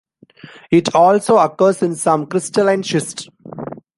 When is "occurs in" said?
1.37-1.93